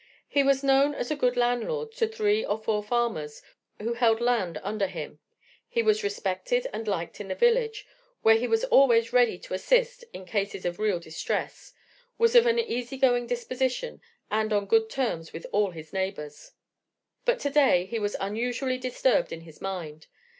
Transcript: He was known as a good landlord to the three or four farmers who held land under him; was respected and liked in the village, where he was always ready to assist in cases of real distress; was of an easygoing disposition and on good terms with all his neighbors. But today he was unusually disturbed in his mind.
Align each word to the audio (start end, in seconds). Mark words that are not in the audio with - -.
He 0.27 0.41
was 0.41 0.63
known 0.63 0.95
as 0.95 1.11
a 1.11 1.15
good 1.15 1.37
landlord 1.37 1.91
to 1.91 2.07
the 2.07 2.11
three 2.15 2.43
or 2.43 2.57
four 2.57 2.81
farmers 2.83 3.43
who 3.79 3.93
held 3.93 4.19
land 4.19 4.59
under 4.63 4.87
him; 4.87 5.19
was 5.75 6.03
respected 6.03 6.65
and 6.73 6.87
liked 6.87 7.21
in 7.21 7.27
the 7.27 7.35
village, 7.35 7.85
where 8.23 8.33
he 8.35 8.47
was 8.47 8.63
always 8.63 9.13
ready 9.13 9.37
to 9.37 9.53
assist 9.53 10.03
in 10.11 10.25
cases 10.25 10.65
of 10.65 10.79
real 10.79 10.99
distress; 10.99 11.73
was 12.17 12.33
of 12.33 12.47
an 12.47 12.57
easygoing 12.57 13.27
disposition 13.27 14.01
and 14.31 14.51
on 14.51 14.65
good 14.65 14.89
terms 14.89 15.33
with 15.33 15.45
all 15.51 15.69
his 15.69 15.93
neighbors. 15.93 16.53
But 17.23 17.39
today 17.39 17.85
he 17.85 17.99
was 17.99 18.15
unusually 18.19 18.79
disturbed 18.79 19.31
in 19.31 19.41
his 19.41 19.61
mind. 19.61 20.07